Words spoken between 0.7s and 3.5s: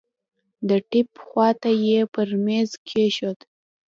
ټېپ خوا ته يې پر ميز کښېښود.